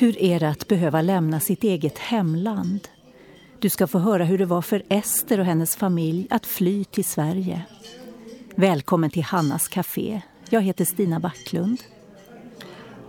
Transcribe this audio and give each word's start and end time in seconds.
Hur 0.00 0.18
är 0.22 0.40
det 0.40 0.48
att 0.48 0.68
behöva 0.68 1.02
lämna 1.02 1.40
sitt 1.40 1.64
eget 1.64 1.98
hemland? 1.98 2.88
Du 3.58 3.68
ska 3.68 3.86
få 3.86 3.98
höra 3.98 4.24
hur 4.24 4.38
det 4.38 4.46
var 4.46 4.62
för 4.62 4.82
Ester 4.88 5.40
och 5.40 5.46
hennes 5.46 5.76
familj 5.76 6.26
att 6.30 6.46
fly 6.46 6.84
till 6.84 7.04
Sverige. 7.04 7.62
Välkommen 8.54 9.10
till 9.10 9.22
Hannas 9.22 9.68
Café. 9.68 10.22
Jag 10.48 10.60
heter 10.60 10.84
Stina 10.84 11.20
Backlund. 11.20 11.82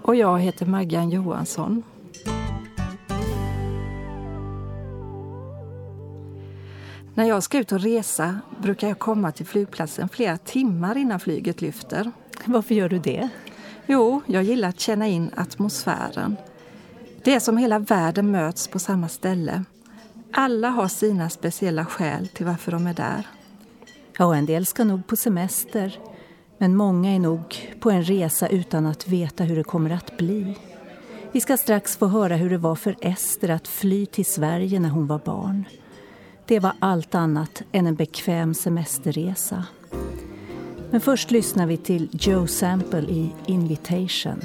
Och 0.01 0.15
jag 0.15 0.39
heter 0.39 0.65
Maggan 0.65 1.09
Johansson. 1.09 1.83
När 7.13 7.25
jag 7.25 7.43
ska 7.43 7.59
ut 7.59 7.71
och 7.71 7.81
resa 7.81 8.39
brukar 8.61 8.87
jag 8.87 8.99
komma 8.99 9.31
till 9.31 9.45
flygplatsen 9.45 10.09
flera 10.09 10.37
timmar 10.37 10.97
innan 10.97 11.19
flyget 11.19 11.61
lyfter. 11.61 12.11
Varför 12.45 12.75
gör 12.75 12.89
du 12.89 12.99
det? 12.99 13.29
Jo, 13.85 14.21
jag 14.25 14.43
gillar 14.43 14.69
att 14.69 14.79
känna 14.79 15.07
in 15.07 15.31
atmosfären. 15.35 16.37
Det 17.23 17.33
är 17.33 17.39
som 17.39 17.57
hela 17.57 17.79
världen 17.79 18.31
möts 18.31 18.67
på 18.67 18.79
samma 18.79 19.07
ställe. 19.07 19.63
Alla 20.33 20.69
har 20.69 20.87
sina 20.87 21.29
speciella 21.29 21.85
skäl 21.85 22.27
till 22.27 22.45
varför 22.45 22.71
de 22.71 22.87
är 22.87 22.93
där. 22.93 23.27
Ja, 24.17 24.35
en 24.35 24.45
del 24.45 24.65
ska 24.65 24.83
nog 24.83 25.07
på 25.07 25.15
semester. 25.15 25.99
Men 26.57 26.75
många 26.75 27.15
är 27.15 27.19
nog 27.19 27.75
på 27.79 27.91
en 27.91 28.03
resa 28.03 28.47
utan 28.47 28.85
att 28.85 29.07
veta 29.07 29.43
hur 29.43 29.55
det 29.55 29.63
kommer 29.63 29.89
att 29.89 30.17
bli. 30.17 30.57
Vi 31.31 31.41
ska 31.41 31.57
strax 31.57 31.97
få 31.97 32.07
höra 32.07 32.35
hur 32.35 32.49
det 32.49 32.57
var 32.57 32.75
för 32.75 32.95
Ester 33.01 33.49
att 33.49 33.67
fly 33.67 34.05
till 34.05 34.25
Sverige 34.25 34.79
när 34.79 34.89
hon 34.89 35.07
var 35.07 35.19
barn. 35.25 35.65
Det 36.45 36.59
var 36.59 36.73
allt 36.79 37.15
annat 37.15 37.61
än 37.71 37.87
en 37.87 37.95
bekväm 37.95 38.53
semesterresa. 38.53 39.65
Men 40.89 41.01
först 41.01 41.31
lyssnar 41.31 41.65
vi 41.65 41.77
till 41.77 42.09
Joe 42.11 42.47
Sample 42.47 43.01
i 43.09 43.31
Invitation. 43.45 44.41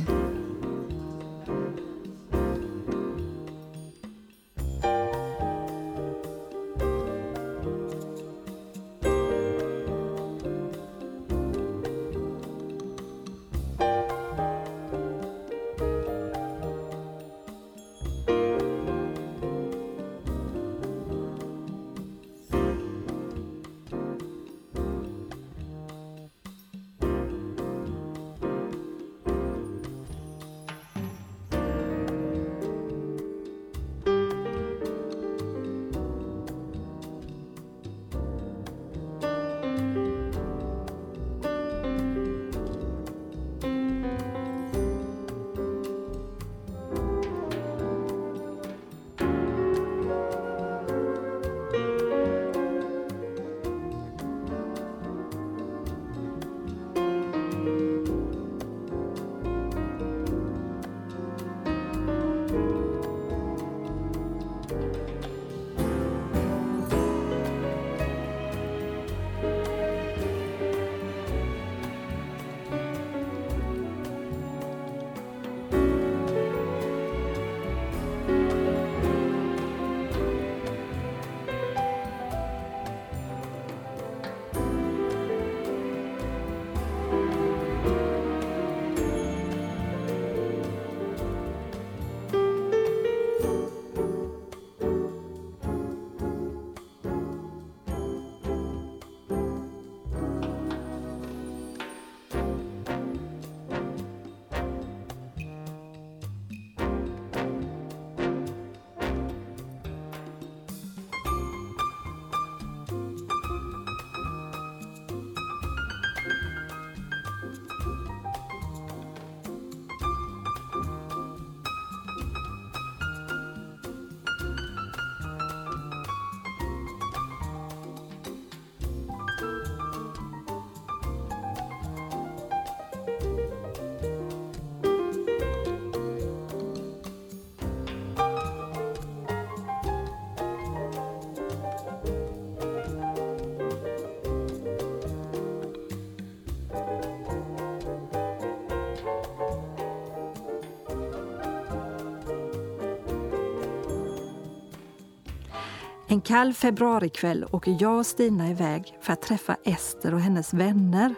En 156.09 156.21
kall 156.21 156.55
februarikväll 156.55 157.47
åker 157.51 157.77
jag 157.81 157.99
och 157.99 158.07
Stina 158.07 158.51
iväg 158.51 158.99
för 159.01 159.13
att 159.13 159.23
träffa 159.23 159.57
Ester 159.65 160.15
och 160.15 160.21
hennes 160.21 160.55
vänner. 160.55 161.15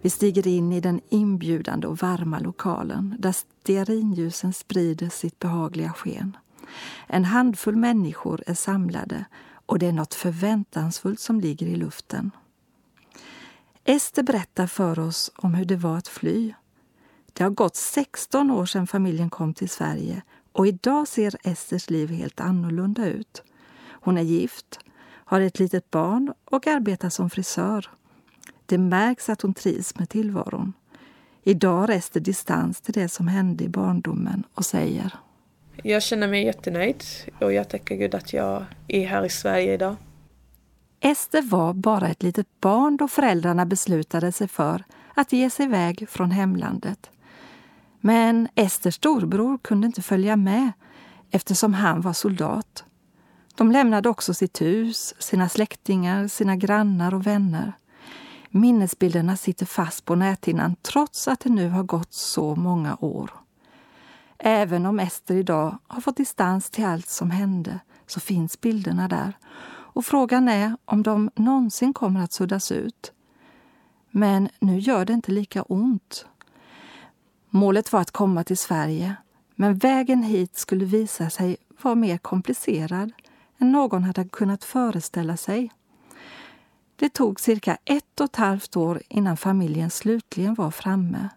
Vi 0.00 0.10
stiger 0.10 0.46
in 0.46 0.72
i 0.72 0.80
den 0.80 1.00
inbjudande 1.08 1.86
och 1.86 1.98
varma 1.98 2.38
lokalen 2.38 3.16
där 3.18 3.32
stearinljusen 3.32 4.52
sprider 4.52 5.08
sitt 5.08 5.38
behagliga 5.38 5.92
sken. 5.92 6.36
En 7.06 7.24
handfull 7.24 7.76
människor 7.76 8.42
är 8.46 8.54
samlade 8.54 9.24
och 9.66 9.78
det 9.78 9.86
är 9.86 9.92
något 9.92 10.14
förväntansfullt 10.14 11.20
som 11.20 11.40
ligger 11.40 11.66
i 11.66 11.76
luften. 11.76 12.30
Ester 13.84 14.22
berättar 14.22 14.66
för 14.66 14.98
oss 14.98 15.32
om 15.36 15.54
hur 15.54 15.64
det 15.64 15.76
var 15.76 15.96
att 15.96 16.08
fly. 16.08 16.54
Det 17.32 17.42
har 17.42 17.50
gått 17.50 17.76
16 17.76 18.50
år 18.50 18.66
sedan 18.66 18.86
familjen 18.86 19.30
kom 19.30 19.54
till 19.54 19.70
Sverige 19.70 20.22
och 20.52 20.66
idag 20.66 21.08
ser 21.08 21.36
Esters 21.42 21.90
liv 21.90 22.10
helt 22.10 22.40
annorlunda 22.40 23.06
ut. 23.06 23.42
Hon 24.00 24.18
är 24.18 24.22
gift, 24.22 24.78
har 25.24 25.40
ett 25.40 25.58
litet 25.58 25.90
barn 25.90 26.32
och 26.44 26.66
arbetar 26.66 27.08
som 27.08 27.30
frisör. 27.30 27.86
Det 28.66 28.78
märks 28.78 29.28
att 29.28 29.42
hon 29.42 29.54
trivs 29.54 29.98
med 29.98 30.08
tillvaron. 30.08 30.72
Idag 31.42 31.76
har 31.76 31.90
Ester 31.90 32.20
distans 32.20 32.80
till 32.80 32.94
det 32.94 33.08
som 33.08 33.28
hände 33.28 33.64
i 33.64 33.68
barndomen 33.68 34.44
och 34.54 34.66
säger 34.66 35.14
Jag 35.82 36.02
känner 36.02 36.28
mig 36.28 36.44
jättenöjd 36.44 37.04
och 37.40 37.52
jag 37.52 37.68
tackar 37.68 37.96
Gud 37.96 38.14
att 38.14 38.32
jag 38.32 38.64
är 38.88 39.06
här 39.06 39.24
i 39.24 39.30
Sverige 39.30 39.74
idag. 39.74 39.96
Ester 41.00 41.42
var 41.42 41.74
bara 41.74 42.08
ett 42.08 42.22
litet 42.22 42.46
barn 42.60 42.96
då 42.96 43.08
föräldrarna 43.08 43.66
beslutade 43.66 44.32
sig 44.32 44.48
för 44.48 44.84
att 45.14 45.32
ge 45.32 45.50
sig 45.50 45.66
iväg 45.66 46.08
från 46.08 46.30
hemlandet. 46.30 47.10
Men 48.00 48.48
Esters 48.54 48.94
storbror 48.94 49.58
kunde 49.58 49.86
inte 49.86 50.02
följa 50.02 50.36
med 50.36 50.72
eftersom 51.30 51.74
han 51.74 52.00
var 52.00 52.12
soldat. 52.12 52.84
De 53.54 53.72
lämnade 53.72 54.08
också 54.08 54.34
sitt 54.34 54.60
hus, 54.60 55.14
sina 55.18 55.48
släktingar, 55.48 56.28
sina 56.28 56.56
grannar 56.56 57.14
och 57.14 57.26
vänner. 57.26 57.72
Minnesbilderna 58.50 59.36
sitter 59.36 59.66
fast 59.66 60.04
på 60.04 60.14
näthinnan 60.14 60.76
trots 60.82 61.28
att 61.28 61.40
det 61.40 61.50
nu 61.50 61.68
har 61.68 61.82
gått 61.82 62.12
så 62.12 62.56
många 62.56 62.96
år. 63.00 63.30
Även 64.38 64.86
om 64.86 65.00
Ester 65.00 65.34
idag 65.34 65.78
har 65.86 66.00
fått 66.00 66.16
distans 66.16 66.70
till 66.70 66.84
allt 66.84 67.08
som 67.08 67.30
hände 67.30 67.80
så 68.06 68.20
finns 68.20 68.60
bilderna 68.60 69.08
där. 69.08 69.32
Och 69.92 70.06
frågan 70.06 70.48
är 70.48 70.76
om 70.84 71.02
de 71.02 71.30
någonsin 71.34 71.92
kommer 71.92 72.20
att 72.20 72.32
suddas 72.32 72.72
ut. 72.72 73.12
Men 74.10 74.48
nu 74.58 74.78
gör 74.78 75.04
det 75.04 75.12
inte 75.12 75.32
lika 75.32 75.62
ont. 75.62 76.26
Målet 77.50 77.92
var 77.92 78.00
att 78.00 78.10
komma 78.10 78.44
till 78.44 78.58
Sverige 78.58 79.16
Men 79.54 79.78
vägen 79.78 80.22
hit 80.22 80.56
skulle 80.56 80.84
visa 80.84 81.30
sig 81.30 81.56
vara 81.82 81.94
mer 81.94 82.18
komplicerad 82.18 83.12
än 83.60 83.72
någon 83.72 84.04
hade 84.04 84.24
kunnat 84.24 84.64
föreställa 84.64 85.36
sig. 85.36 85.70
Det 86.96 87.08
tog 87.08 87.40
cirka 87.40 87.78
ett 87.84 88.20
och 88.20 88.24
ett 88.24 88.36
halvt 88.36 88.76
år 88.76 89.02
innan 89.08 89.36
familjen 89.36 89.90
slutligen 89.90 90.54
var 90.54 90.70
framme. 90.70 91.28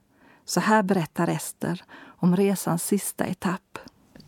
Så 0.45 0.59
här 0.59 0.83
berättar 0.83 1.27
Ester 1.27 1.83
om 2.05 2.35
resans 2.35 2.83
sista 2.83 3.25
etapp. 3.25 3.79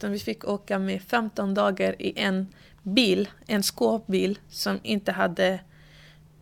vi 0.02 0.20
fick 0.20 0.48
åka 0.48 0.80
med 0.80 1.02
15 1.02 1.54
dagar 1.54 2.02
i 2.02 2.20
en 2.20 2.48
bil, 2.84 3.30
en 3.48 3.64
skåpbil 3.64 4.40
som 4.50 4.80
inte 4.84 5.12
hade, 5.12 5.60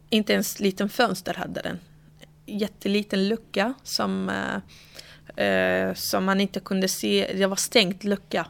inte 0.09 0.33
ens 0.33 0.59
liten 0.59 0.89
fönster 0.89 1.33
hade 1.33 1.61
den. 1.61 1.79
Jätteliten 2.45 3.27
lucka 3.27 3.73
som, 3.83 4.29
eh, 4.29 5.45
eh 5.45 5.93
som 5.93 6.25
man 6.25 6.41
inte 6.41 6.59
kunde 6.59 6.87
se, 6.87 7.33
det 7.37 7.47
var 7.47 7.55
stängt 7.55 8.03
lucka. 8.03 8.47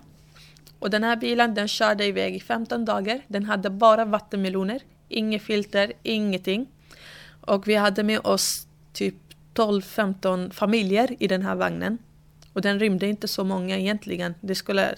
Och 0.83 0.89
den 0.89 1.03
här 1.03 1.15
bilen 1.15 1.53
den 1.53 1.67
körde 1.67 2.05
iväg 2.05 2.35
i 2.35 2.39
15 2.39 2.85
dagar. 2.85 3.21
Den 3.27 3.45
hade 3.45 3.69
bara 3.69 4.05
vattenmeloner, 4.05 4.81
inget 5.09 5.41
filter, 5.41 5.93
ingenting. 6.03 6.67
Och 7.41 7.67
vi 7.67 7.75
hade 7.75 8.03
med 8.03 8.19
oss 8.23 8.67
typ 8.93 9.15
12-15 9.53 10.51
familjer 10.51 11.15
i 11.19 11.27
den 11.27 11.41
här 11.41 11.55
vagnen. 11.55 11.97
Och 12.53 12.61
den 12.61 12.79
rymde 12.79 13.07
inte 13.07 13.27
så 13.27 13.43
många 13.43 13.77
egentligen. 13.77 14.35
Det 14.41 14.55
skulle 14.55 14.95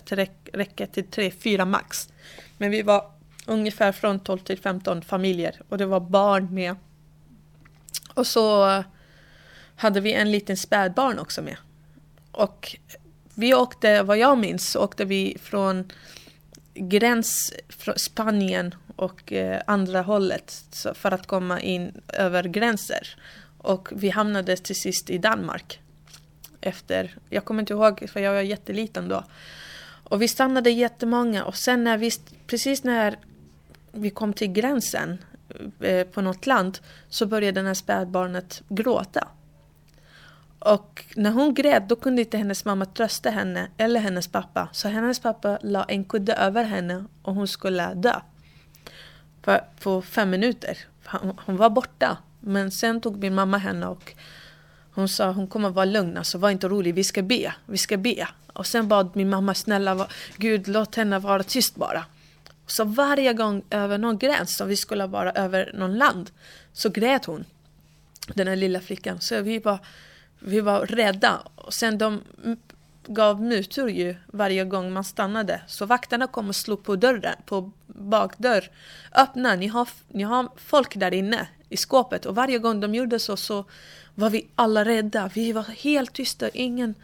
räcka 0.54 0.88
till 0.88 1.06
3-4 1.06 1.66
max. 1.66 2.10
Men 2.58 2.72
vi 2.72 2.82
var 2.82 3.12
ungefär 3.46 3.92
från 3.92 4.20
12 4.20 4.40
till 4.40 4.60
15 4.60 5.02
familjer 5.02 5.62
och 5.70 5.78
det 5.78 5.86
var 5.86 6.00
barn 6.00 6.54
med. 6.54 6.76
Och 8.14 8.28
så 8.28 8.84
hade 9.76 10.00
vi 10.00 10.14
en 10.14 10.32
liten 10.32 10.58
spädbarn 10.58 11.20
också 11.20 11.42
med. 11.42 11.58
Och 12.32 12.78
vi 13.36 13.54
åkte, 13.54 14.04
vad 14.04 14.18
jag 14.18 14.38
minns, 14.38 14.76
åkte 14.76 15.06
vi 15.06 15.38
från 15.42 15.92
gräns 16.74 17.54
från 17.70 18.00
Spanien 18.00 18.76
och 18.96 19.34
eh, 19.34 19.62
andra 19.68 20.02
hållet 20.02 20.64
för 20.94 21.12
att 21.12 21.28
komma 21.28 21.62
in 21.62 22.02
över 22.08 22.44
gränser. 22.44 23.16
Och 23.58 23.90
vi 23.92 24.10
hamnade 24.10 24.58
till 24.58 24.76
sist 24.76 25.10
i 25.10 25.18
Danmark. 25.18 25.80
Efter, 26.62 27.18
jag 27.30 27.46
kommer 27.46 27.60
inte 27.60 27.74
ihåg 27.74 28.10
för 28.10 28.20
jag 28.20 28.34
var 28.34 28.42
jätteliten 28.42 29.08
då. 29.08 29.24
Och 30.04 30.22
vi 30.22 30.28
stannade 30.28 30.70
jättemånga 30.70 31.44
och 31.44 31.56
sen 31.56 31.84
när 31.84 31.98
vi, 31.98 32.12
precis 32.48 32.84
när 32.84 33.18
vi 33.92 34.10
kom 34.10 34.34
till 34.34 34.48
gränsen 34.48 35.18
eh, 35.80 36.08
på 36.08 36.22
något 36.22 36.46
land 36.48 36.80
så 37.10 37.26
började 37.26 37.62
det 37.62 37.68
här 37.68 37.74
spädbarnet 37.74 38.62
gråta. 38.70 39.28
Och 40.66 41.06
när 41.16 41.32
hon 41.32 41.54
grät 41.54 41.90
då 41.90 41.96
kunde 41.96 42.22
inte 42.22 42.38
hennes 42.38 42.66
mamma 42.66 42.86
trösta 42.86 43.30
henne 43.30 43.68
eller 43.78 44.00
hennes 44.00 44.28
pappa. 44.28 44.70
Så 44.72 44.88
hennes 44.88 45.20
pappa 45.20 45.60
la 45.62 45.84
en 45.84 46.04
kudde 46.04 46.34
över 46.34 46.64
henne 46.64 47.06
och 47.22 47.36
hon 47.36 47.48
skulle 47.48 47.94
dö. 47.94 48.20
För, 49.42 49.64
på 49.80 50.02
fem 50.02 50.30
minuter. 50.30 50.78
Hon, 51.46 51.58
var 51.58 51.70
borta. 51.70 52.18
Men 52.40 52.72
sen 52.72 53.02
tog 53.02 53.18
min 53.18 53.36
mamma 53.36 53.58
henne 53.58 53.88
och 53.88 54.14
hon 54.92 55.10
sa 55.10 55.32
hon 55.32 55.48
kommer 55.48 55.70
vara 55.70 55.86
lugn, 55.86 56.18
alltså 56.18 56.38
var 56.38 56.50
inte 56.50 56.68
orolig, 56.68 56.94
vi 56.94 57.04
ska 57.04 57.22
be, 57.22 57.54
vi 57.66 57.78
ska 57.78 57.98
be. 57.98 58.28
Och 58.54 58.68
sen 58.68 58.88
bad 58.88 59.16
min 59.16 59.30
mamma 59.30 59.54
snälla 59.54 60.08
Gud 60.38 60.68
låt 60.68 60.96
henne 60.96 61.20
vara 61.20 61.44
tyst 61.44 61.76
bara. 61.76 62.06
Så 62.68 62.84
varje 62.84 63.34
gång 63.34 63.64
över 63.70 63.98
någon 63.98 64.18
gräns, 64.18 64.58
som 64.58 64.68
vi 64.68 64.76
skulle 64.76 65.08
vara 65.08 65.32
över 65.32 65.72
någon 65.74 65.98
land, 65.98 66.32
så 66.74 66.90
grät 66.90 67.26
hon. 67.26 67.46
Den 68.28 68.48
här 68.48 68.56
lilla 68.56 68.80
flickan. 68.80 69.22
Så 69.22 69.42
vi 69.42 69.60
bara 69.60 69.80
vi 70.40 70.60
var 70.60 70.86
rädda. 70.86 71.42
Och 71.56 71.74
sen 71.74 71.98
de 71.98 72.22
gav 73.08 73.42
mutor 73.42 73.90
ju 73.90 74.16
varje 74.28 74.66
gång 74.66 74.94
man 74.94 75.04
stannade. 75.04 75.62
Så 75.68 75.86
vakterna 75.86 76.28
kom 76.28 76.50
och 76.50 76.56
slog 76.56 76.84
på 76.84 76.96
dörren, 76.96 77.36
på 77.46 77.72
bakdörr. 77.88 78.70
Öppna, 79.12 79.56
ni 79.56 79.68
har, 79.68 79.90
ni 80.08 80.24
har 80.24 80.50
folk 80.56 80.96
där 80.96 81.14
inne 81.14 81.48
i 81.70 81.78
skåpet. 81.78 82.26
Och 82.26 82.36
varje 82.36 82.60
gång 82.60 82.80
de 82.80 82.96
gjorde 82.96 83.20
så, 83.20 83.38
så 83.38 83.66
var 84.16 84.30
vi 84.30 84.48
alla 84.56 84.86
rädda. 84.86 85.30
Vi 85.34 85.52
var 85.52 85.64
helt 85.64 86.14
tysta. 86.14 86.50
Ingen, 86.50 86.96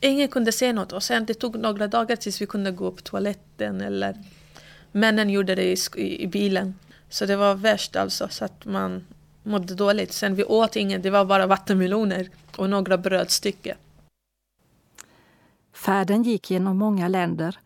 ingen 0.00 0.28
kunde 0.28 0.52
se 0.52 0.72
något. 0.72 0.92
Och 0.92 1.02
sen 1.02 1.26
det 1.26 1.34
tog 1.34 1.58
några 1.58 1.88
dagar 1.88 2.16
tills 2.16 2.40
vi 2.40 2.46
kunde 2.46 2.70
gå 2.70 2.90
på 2.90 3.02
toaletten. 3.02 3.80
Eller 3.80 4.16
männen 4.92 5.30
gjorde 5.30 5.54
det 5.54 5.64
i, 5.96 6.22
i 6.22 6.26
bilen. 6.26 6.74
Så 7.08 7.26
det 7.26 7.36
var 7.36 7.54
värst 7.54 7.96
alltså. 7.96 8.28
Så 8.28 8.44
att 8.44 8.64
man 8.64 9.04
mådde 9.42 9.74
dåligt. 9.74 10.12
Sen 10.12 10.34
vi 10.34 10.44
åt 10.44 10.76
inget. 10.76 11.02
Det 11.02 11.10
var 11.10 11.24
bara 11.24 11.46
vattenmeloner 11.46 12.28
och 12.56 12.70
några 12.70 12.98
brödstycken. 12.98 13.76
Färden 15.72 16.22
gick 16.22 16.50
genom 16.50 16.78
många 16.78 17.08
länder. 17.08 17.58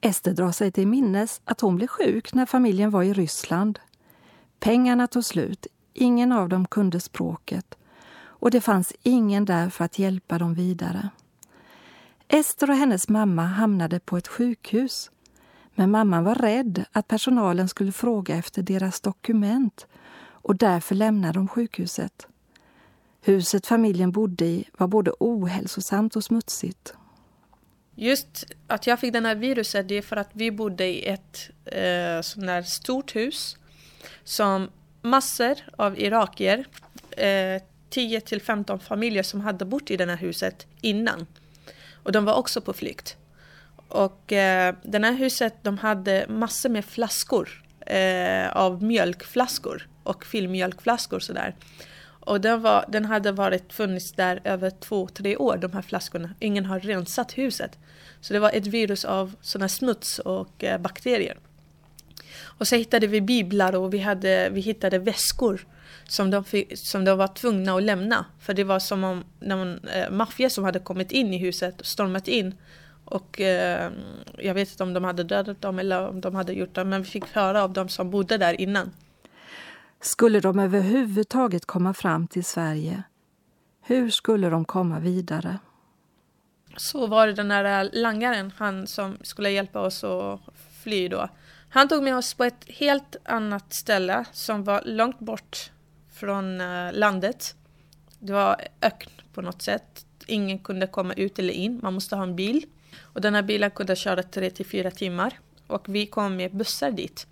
Ester 0.00 0.32
drar 0.32 0.52
sig 0.52 0.72
till 0.72 0.86
minnes 0.86 1.40
att 1.44 1.60
hon 1.60 1.76
blev 1.76 1.86
sjuk 1.86 2.34
när 2.34 2.46
familjen 2.46 2.90
var 2.90 3.02
i 3.02 3.12
Ryssland. 3.12 3.78
Pengarna 4.58 5.06
tog 5.06 5.24
slut, 5.24 5.66
ingen 5.92 6.32
av 6.32 6.48
dem 6.48 6.66
kunde 6.66 7.00
språket 7.00 7.74
och 8.42 8.50
det 8.50 8.60
fanns 8.60 8.92
ingen 9.02 9.44
där 9.44 9.68
för 9.68 9.84
att 9.84 9.98
hjälpa 9.98 10.38
dem 10.38 10.54
vidare. 10.54 11.08
Ester 12.28 12.70
och 12.70 12.76
hennes 12.76 13.08
mamma 13.08 13.42
hamnade 13.42 14.00
på 14.00 14.16
ett 14.16 14.28
sjukhus. 14.28 15.10
Men 15.74 15.90
mamman 15.90 16.24
var 16.24 16.34
rädd 16.34 16.84
att 16.92 17.08
personalen 17.08 17.68
skulle 17.68 17.92
fråga 17.92 18.36
efter 18.36 18.62
deras 18.62 19.00
dokument 19.00 19.86
och 20.42 20.56
därför 20.56 20.94
lämnade 20.94 21.32
de 21.32 21.48
sjukhuset. 21.48 22.26
Huset 23.20 23.66
familjen 23.66 24.12
bodde 24.12 24.44
i 24.44 24.68
var 24.78 24.86
både 24.86 25.12
ohälsosamt 25.18 26.16
och 26.16 26.24
smutsigt. 26.24 26.94
Just 27.94 28.44
att 28.66 28.86
jag 28.86 29.00
fick 29.00 29.12
den 29.12 29.26
här 29.26 29.34
viruset 29.34 29.88
det 29.88 29.94
är 29.94 30.02
för 30.02 30.16
att 30.16 30.30
vi 30.32 30.50
bodde 30.50 30.86
i 30.86 31.08
ett 31.08 31.50
eh, 31.64 32.20
sånt 32.22 32.46
där 32.46 32.62
stort 32.62 33.16
hus 33.16 33.56
som 34.24 34.70
massor 35.02 35.54
av 35.76 35.98
irakier, 35.98 36.64
eh, 37.10 37.62
10 37.90 38.20
till 38.20 38.42
15 38.42 38.80
familjer 38.80 39.22
som 39.22 39.40
hade 39.40 39.64
bott 39.64 39.90
i 39.90 39.96
det 39.96 40.06
här 40.06 40.16
huset 40.16 40.66
innan. 40.80 41.26
Och 42.02 42.12
de 42.12 42.24
var 42.24 42.34
också 42.34 42.60
på 42.60 42.72
flykt. 42.72 43.16
Och 43.88 44.32
eh, 44.32 44.74
det 44.82 44.98
här 44.98 45.12
huset 45.12 45.54
de 45.62 45.78
hade 45.78 46.26
massor 46.28 46.68
med 46.68 46.84
flaskor 46.84 47.61
eh, 47.86 48.56
av 48.56 48.82
mjölkflaskor 48.82 49.88
och 50.02 50.24
filmjölkflaskor 50.24 51.20
sådär. 51.20 51.54
Och 52.24 52.40
den, 52.40 52.62
var, 52.62 52.84
den 52.88 53.04
hade 53.04 53.32
varit 53.32 53.72
funnits 53.72 54.12
där 54.12 54.40
över 54.44 54.70
två, 54.70 55.08
tre 55.08 55.36
år, 55.36 55.56
de 55.56 55.72
här 55.72 55.82
flaskorna. 55.82 56.34
Ingen 56.40 56.64
har 56.64 56.80
rensat 56.80 57.38
huset. 57.38 57.78
Så 58.20 58.32
det 58.32 58.38
var 58.38 58.50
ett 58.50 58.66
virus 58.66 59.04
av 59.04 59.34
sådana 59.40 59.68
smuts 59.68 60.18
och 60.18 60.64
eh, 60.64 60.80
bakterier. 60.80 61.38
Och 62.42 62.68
så 62.68 62.76
hittade 62.76 63.06
vi 63.06 63.20
biblar 63.20 63.74
och 63.74 63.94
vi, 63.94 63.98
hade, 63.98 64.48
vi 64.50 64.60
hittade 64.60 64.98
väskor 64.98 65.66
som 66.08 66.30
de, 66.30 66.44
fick, 66.44 66.78
som 66.78 67.04
de 67.04 67.18
var 67.18 67.28
tvungna 67.28 67.74
att 67.74 67.82
lämna. 67.82 68.24
För 68.40 68.54
det 68.54 68.64
var 68.64 68.78
som 68.78 69.04
om 69.04 69.24
någon 69.40 69.88
eh, 69.88 70.10
maffia 70.10 70.50
som 70.50 70.64
hade 70.64 70.78
kommit 70.78 71.12
in 71.12 71.34
i 71.34 71.38
huset, 71.38 71.80
och 71.80 71.86
stormat 71.86 72.28
in. 72.28 72.54
Och 73.12 73.40
eh, 73.40 73.92
jag 74.38 74.54
vet 74.54 74.70
inte 74.70 74.82
om 74.82 74.94
de 74.94 75.04
hade 75.04 75.24
dödat 75.24 75.60
dem 75.60 75.78
eller 75.78 76.08
om 76.08 76.20
de 76.20 76.34
hade 76.34 76.52
gjort 76.52 76.74
det, 76.74 76.84
men 76.84 77.02
vi 77.02 77.08
fick 77.08 77.24
höra 77.34 77.62
av 77.62 77.72
dem 77.72 77.88
som 77.88 78.10
bodde 78.10 78.38
där 78.38 78.60
innan. 78.60 78.90
Skulle 80.00 80.40
de 80.40 80.58
överhuvudtaget 80.58 81.66
komma 81.66 81.94
fram 81.94 82.26
till 82.26 82.44
Sverige? 82.44 83.02
Hur 83.82 84.10
skulle 84.10 84.50
de 84.50 84.64
komma 84.64 85.00
vidare? 85.00 85.58
Så 86.76 87.06
var 87.06 87.26
det 87.26 87.32
den 87.32 87.48
där 87.48 87.90
langaren, 87.92 88.52
han 88.56 88.86
som 88.86 89.16
skulle 89.22 89.50
hjälpa 89.50 89.80
oss 89.80 90.04
att 90.04 90.40
fly 90.82 91.08
då. 91.08 91.28
Han 91.68 91.88
tog 91.88 92.02
med 92.02 92.16
oss 92.16 92.34
på 92.34 92.44
ett 92.44 92.64
helt 92.66 93.16
annat 93.24 93.72
ställe 93.72 94.24
som 94.32 94.64
var 94.64 94.82
långt 94.84 95.18
bort 95.18 95.70
från 96.12 96.60
uh, 96.60 96.92
landet. 96.92 97.54
Det 98.18 98.32
var 98.32 98.56
ökn 98.80 99.10
på 99.34 99.42
något 99.42 99.62
sätt. 99.62 100.06
Ingen 100.26 100.58
kunde 100.58 100.86
komma 100.86 101.14
ut 101.14 101.38
eller 101.38 101.54
in. 101.54 101.80
Man 101.82 101.94
måste 101.94 102.16
ha 102.16 102.22
en 102.22 102.36
bil. 102.36 102.66
Och 103.00 103.20
den 103.20 103.34
här 103.34 103.42
bilen 103.42 103.70
kunde 103.70 103.96
köra 103.96 104.22
3 104.22 104.50
till 104.50 104.66
4 104.66 104.90
timmar. 104.90 105.38
Och 105.66 105.88
vi 105.88 106.06
kom 106.06 106.36
med 106.36 106.56
bussar 106.56 106.90
dit. 106.90 107.26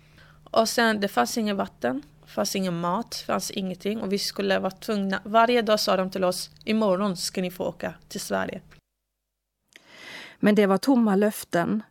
Och 0.51 0.69
sen, 0.69 0.99
det 0.99 1.07
fanns 1.07 1.37
inget 1.37 1.55
vatten, 1.55 2.01
fanns 2.25 2.55
ingen 2.55 2.79
mat, 2.79 3.15
fanns 3.27 3.51
ingenting. 3.51 4.01
Och 4.01 4.13
vi 4.13 4.19
skulle 4.19 4.59
vara 4.59 4.71
tvungna, 4.71 5.21
varje 5.23 5.61
dag 5.61 5.79
sa 5.79 5.97
de 5.97 6.09
till 6.09 6.23
oss, 6.23 6.49
imorgon 6.63 7.17
ska 7.17 7.41
ni 7.41 7.51
få 7.51 7.63
åka 7.63 7.93
till 8.07 8.21
Sverige. 8.21 8.61
Men 10.39 10.55
det 10.55 10.65
var 10.65 10.77
tomma 10.77 11.15
löften. 11.15 11.83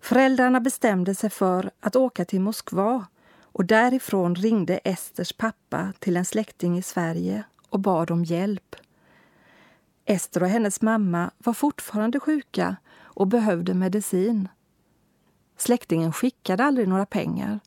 Föräldrarna 0.00 0.60
bestämde 0.60 1.14
sig 1.14 1.30
för 1.30 1.70
att 1.80 1.96
åka 1.96 2.24
till 2.24 2.40
Moskva 2.40 3.06
och 3.42 3.64
därifrån 3.64 4.34
ringde 4.34 4.78
Esters 4.84 5.32
pappa 5.32 5.92
till 5.98 6.16
en 6.16 6.24
släkting 6.24 6.78
i 6.78 6.82
Sverige 6.82 7.42
och 7.68 7.80
bad 7.80 8.10
om 8.10 8.24
hjälp. 8.24 8.76
Ester 10.04 10.42
och 10.42 10.48
hennes 10.48 10.82
mamma 10.82 11.30
var 11.38 11.52
fortfarande 11.52 12.20
sjuka 12.20 12.76
och 13.20 13.26
behövde 13.26 13.74
medicin. 13.74 14.48
Släktingen 15.56 16.12
skickade 16.12 16.64
aldrig 16.64 16.88
några 16.88 17.06
pengar 17.06 17.60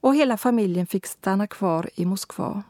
och 0.00 0.14
hela 0.14 0.36
familjen 0.36 0.86
fick 0.86 1.06
stanna 1.06 1.46
kvar 1.46 1.90
i 1.94 2.04
Moskva. 2.04 2.62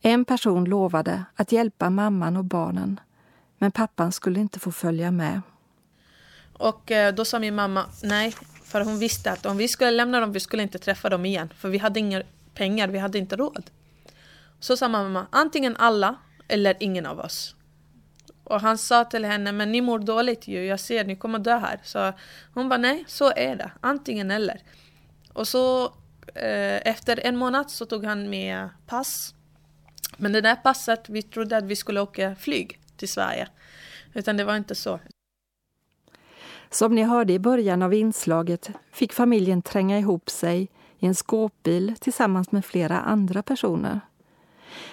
En 0.00 0.24
person 0.24 0.64
lovade 0.64 1.24
att 1.34 1.52
hjälpa 1.52 1.90
mamman 1.90 2.36
och 2.36 2.44
barnen 2.44 3.00
men 3.58 3.72
pappan 3.72 4.12
skulle 4.12 4.40
inte 4.40 4.60
få 4.60 4.72
följa 4.72 5.10
med. 5.10 5.40
Och 6.52 6.90
eh, 6.90 7.14
då 7.14 7.24
sa 7.24 7.38
min 7.38 7.54
mamma 7.54 7.84
nej, 8.02 8.34
för 8.64 8.80
hon 8.80 8.98
visste 8.98 9.32
att 9.32 9.46
om 9.46 9.56
vi 9.56 9.68
skulle 9.68 9.90
lämna 9.90 10.20
dem, 10.20 10.32
vi 10.32 10.40
skulle 10.40 10.62
inte 10.62 10.78
träffa 10.78 11.08
dem 11.08 11.26
igen. 11.26 11.48
För 11.56 11.68
vi 11.68 11.78
hade 11.78 12.00
inga 12.00 12.22
pengar, 12.54 12.88
vi 12.88 12.98
hade 12.98 13.18
inte 13.18 13.36
råd. 13.36 13.70
Så 14.60 14.76
sa 14.76 14.88
mamma, 14.88 15.26
antingen 15.30 15.76
alla 15.76 16.16
eller 16.48 16.76
ingen 16.80 17.06
av 17.06 17.18
oss. 17.18 17.54
Och 18.44 18.60
han 18.60 18.78
sa 18.78 19.04
till 19.04 19.24
henne, 19.24 19.52
men 19.52 19.72
ni 19.72 19.80
mår 19.80 19.98
dåligt 19.98 20.48
ju, 20.48 20.64
jag 20.64 20.80
ser, 20.80 21.04
ni 21.04 21.16
kommer 21.16 21.38
dö 21.38 21.56
här. 21.56 21.80
Så 21.82 22.12
hon 22.54 22.68
bara, 22.68 22.78
nej, 22.78 23.04
så 23.06 23.32
är 23.36 23.56
det, 23.56 23.70
antingen 23.80 24.30
eller. 24.30 24.62
Och 25.32 25.48
så 25.48 25.84
eh, 26.34 26.88
efter 26.88 27.26
en 27.26 27.36
månad 27.36 27.70
så 27.70 27.86
tog 27.86 28.04
han 28.04 28.30
med 28.30 28.68
pass. 28.86 29.34
Men 30.16 30.32
det 30.32 30.40
där 30.40 30.56
passet, 30.56 31.08
vi 31.08 31.22
trodde 31.22 31.56
att 31.56 31.64
vi 31.64 31.76
skulle 31.76 32.00
åka 32.00 32.34
flyg 32.34 32.80
till 32.96 33.08
Sverige. 33.08 33.48
Utan 34.14 34.36
det 34.36 34.44
var 34.44 34.56
inte 34.56 34.74
så. 34.74 35.00
Som 36.70 36.94
ni 36.94 37.02
hörde 37.02 37.32
i 37.32 37.38
början 37.38 37.82
av 37.82 37.94
inslaget 37.94 38.70
fick 38.92 39.12
familjen 39.12 39.62
tränga 39.62 39.98
ihop 39.98 40.30
sig 40.30 40.68
i 40.98 41.06
en 41.06 41.14
skåpbil 41.14 41.94
tillsammans 42.00 42.52
med 42.52 42.64
flera 42.64 43.00
andra 43.00 43.42
personer. 43.42 44.00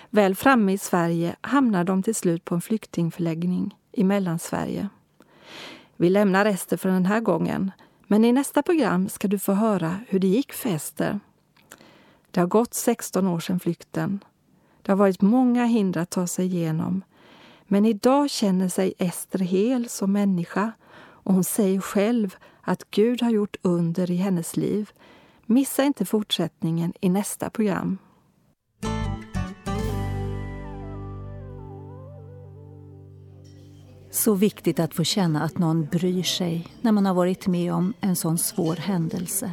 Väl 0.09 0.35
framme 0.35 0.73
i 0.73 0.77
Sverige 0.77 1.35
hamnar 1.41 1.83
de 1.83 2.03
till 2.03 2.15
slut 2.15 2.45
på 2.45 2.55
en 2.55 2.61
flyktingförläggning 2.61 3.75
i 3.91 4.03
Mellansverige. 4.03 4.89
Vi 5.97 6.09
lämnar 6.09 6.45
Ester 6.45 6.77
för 6.77 6.89
den 6.89 7.05
här 7.05 7.19
gången, 7.19 7.71
men 8.07 8.25
i 8.25 8.31
nästa 8.31 8.63
program 8.63 9.09
ska 9.09 9.27
du 9.27 9.39
få 9.39 9.53
höra 9.53 9.95
hur 10.07 10.19
det 10.19 10.27
gick 10.27 10.53
för 10.53 10.69
Ester. 10.69 11.19
Det 12.31 12.39
har 12.39 12.47
gått 12.47 12.73
16 12.73 13.27
år 13.27 13.39
sedan 13.39 13.59
flykten. 13.59 14.23
Det 14.81 14.91
har 14.91 14.97
varit 14.97 15.21
många 15.21 15.65
hinder 15.65 16.01
att 16.01 16.09
ta 16.09 16.27
sig 16.27 16.45
igenom. 16.45 17.03
Men 17.67 17.85
idag 17.85 18.29
känner 18.29 18.69
sig 18.69 18.93
Ester 18.97 19.39
hel 19.39 19.89
som 19.89 20.11
människa 20.11 20.71
och 20.93 21.33
hon 21.33 21.43
säger 21.43 21.81
själv 21.81 22.35
att 22.61 22.91
Gud 22.91 23.21
har 23.21 23.29
gjort 23.29 23.55
under 23.61 24.11
i 24.11 24.15
hennes 24.15 24.57
liv. 24.57 24.89
Missa 25.45 25.83
inte 25.83 26.05
fortsättningen 26.05 26.93
i 27.01 27.09
nästa 27.09 27.49
program. 27.49 27.97
Så 34.11 34.33
viktigt 34.33 34.79
att 34.79 34.93
få 34.93 35.03
känna 35.03 35.43
att 35.43 35.57
någon 35.57 35.85
bryr 35.85 36.23
sig 36.23 36.67
när 36.81 36.91
man 36.91 37.05
har 37.05 37.13
varit 37.13 37.47
med 37.47 37.73
om 37.73 37.93
en 38.01 38.15
sån 38.15 38.37
svår 38.37 38.75
händelse. 38.75 39.51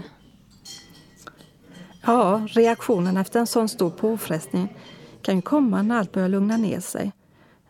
Ja, 2.03 2.47
reaktionen 2.49 3.17
efter 3.17 3.41
en 3.41 3.47
sån 3.47 3.69
stor 3.69 3.91
påfrestning 3.91 4.75
kan 5.23 5.37
ju 5.37 5.43
komma 5.43 5.83
när 5.83 5.99
allt 5.99 6.13
börjar 6.13 6.29
lugna 6.29 6.57
ner 6.57 6.81
sig. 6.81 7.13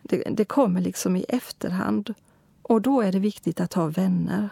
Det, 0.01 0.23
det 0.31 0.45
kommer 0.45 0.81
liksom 0.81 1.15
i 1.15 1.25
efterhand. 1.29 2.13
Och 2.61 2.81
då 2.81 3.01
är 3.01 3.11
det 3.11 3.19
viktigt 3.19 3.59
att 3.59 3.73
ha 3.73 3.87
vänner. 3.87 4.49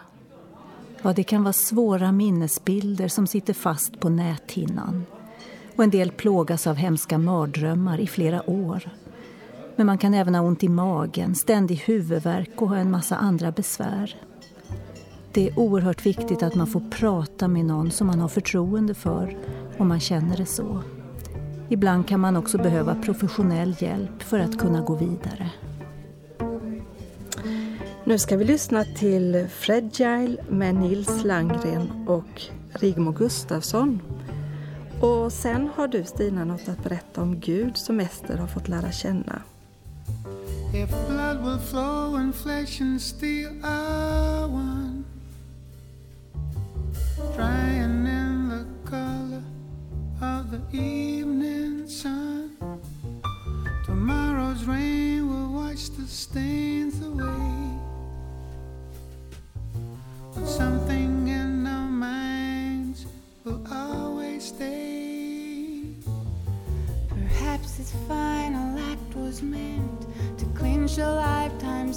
Ja, 1.02 1.12
det 1.12 1.24
kan 1.24 1.42
vara 1.42 1.52
svåra 1.52 2.12
minnesbilder 2.12 3.08
som 3.08 3.26
sitter 3.26 3.54
fast 3.54 4.00
på 4.00 4.08
näthinnan. 4.08 5.06
Och 5.76 5.84
en 5.84 5.90
del 5.90 6.10
plågas 6.10 6.66
av 6.66 6.76
hemska 6.76 7.18
mardrömmar 7.18 8.00
i 8.00 8.06
flera 8.06 8.50
år. 8.50 8.90
Men 9.78 9.86
man 9.86 9.98
kan 9.98 10.14
även 10.14 10.34
ha 10.34 10.42
ont 10.42 10.64
i 10.64 10.68
magen, 10.68 11.34
ständig 11.34 11.76
huvudvärk 11.76 12.62
och 12.62 12.68
ha 12.68 12.76
en 12.76 12.90
massa 12.90 13.16
andra 13.16 13.52
besvär. 13.52 14.16
Det 15.32 15.48
är 15.48 15.58
oerhört 15.58 16.06
viktigt 16.06 16.42
att 16.42 16.54
man 16.54 16.66
får 16.66 16.82
prata 16.90 17.48
med 17.48 17.64
någon 17.64 17.90
som 17.90 18.06
man 18.06 18.20
har 18.20 18.28
förtroende 18.28 18.94
för 18.94 19.36
om 19.78 19.88
man 19.88 20.00
känner 20.00 20.36
det 20.36 20.46
så. 20.46 20.82
Ibland 21.68 22.08
kan 22.08 22.20
man 22.20 22.36
också 22.36 22.58
behöva 22.58 22.94
professionell 22.94 23.76
hjälp 23.78 24.22
för 24.22 24.38
att 24.38 24.58
kunna 24.58 24.80
gå 24.80 24.94
vidare. 24.94 25.50
Nu 28.04 28.18
ska 28.18 28.36
vi 28.36 28.44
lyssna 28.44 28.84
till 28.84 29.46
Fragile 29.50 30.36
med 30.48 30.74
Nils 30.74 31.24
Landgren 31.24 32.06
och 32.08 32.42
Rigmor 32.70 33.12
Gustafsson. 33.12 34.00
Och 35.00 35.32
sen 35.32 35.70
har 35.76 35.88
du 35.88 36.04
Stina 36.04 36.44
något 36.44 36.68
att 36.68 36.84
berätta 36.84 37.22
om 37.22 37.40
Gud 37.40 37.76
som 37.76 38.00
Ester 38.00 38.38
har 38.38 38.46
fått 38.46 38.68
lära 38.68 38.92
känna. 38.92 39.42
If 40.72 40.90
blood 40.90 41.42
will 41.42 41.58
flow 41.58 42.16
and 42.16 42.34
flesh 42.34 42.80
and 42.80 43.00
steel 43.00 43.52
are 43.64 44.46
one 44.46 45.04
Drying 47.34 48.06
in 48.06 48.48
the 48.50 48.66
color 48.84 49.42
of 50.20 50.50
the 50.50 50.60
evening 50.76 51.88
sun. 51.88 52.56
Tomorrow's 53.86 54.64
rain 54.64 55.28
will 55.28 55.52
wash 55.54 55.88
the 55.88 56.06
stains 56.06 57.00
away 57.02 57.57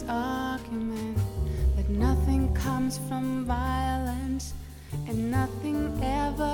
argument 0.07 1.17
that 1.75 1.89
nothing 1.89 2.53
comes 2.53 2.97
from 3.09 3.43
violence 3.43 4.53
and 5.09 5.29
nothing 5.29 5.99
ever 6.01 6.50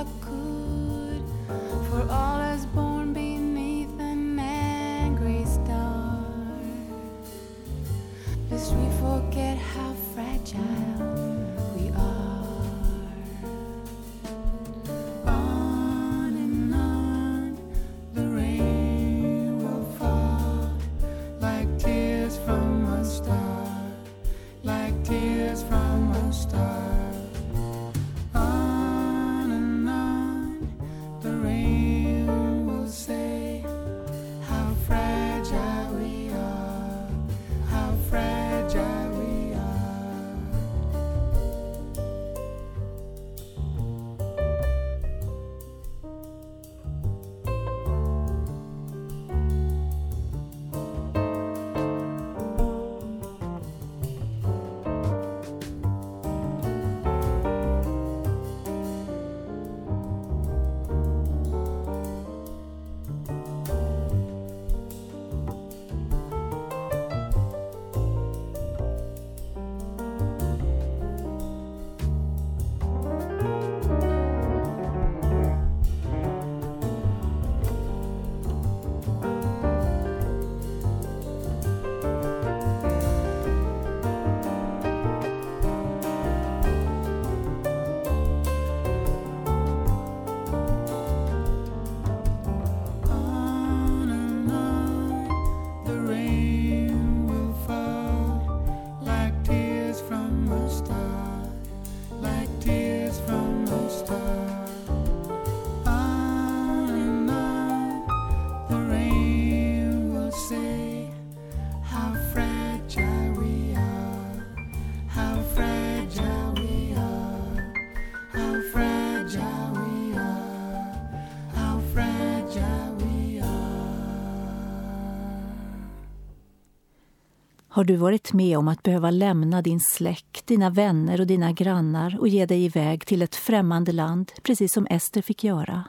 Har 127.78 127.84
du 127.84 127.96
varit 127.96 128.34
med 128.34 128.58
om 128.58 128.68
att 128.68 128.84
behöva 128.84 129.12
lämna 129.12 129.62
din 129.62 129.80
släkt, 129.80 130.48
dina 130.48 130.70
vänner 130.70 131.22
och 131.22 131.28
dina 131.28 131.52
grannar 131.52 132.20
och 132.20 132.28
ge 132.28 132.46
dig 132.46 132.66
iväg 132.66 133.06
till 133.06 133.22
ett 133.22 133.36
främmande 133.36 133.92
land, 133.92 134.32
precis 134.44 134.74
som 134.74 134.88
Ester 134.90 135.22
fick 135.22 135.44
göra? 135.44 135.84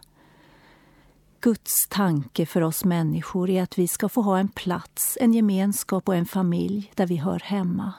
Guds 1.40 1.88
tanke 1.88 2.46
för 2.46 2.60
oss 2.60 2.84
människor 2.84 3.50
är 3.50 3.62
att 3.62 3.78
vi 3.78 3.88
ska 3.88 4.08
få 4.08 4.22
ha 4.22 4.38
en 4.38 4.48
plats, 4.48 5.18
en 5.20 5.32
gemenskap 5.32 6.08
och 6.08 6.14
en 6.14 6.26
familj 6.26 6.92
där 6.94 7.06
vi 7.06 7.16
hör 7.16 7.40
hemma. 7.44 7.92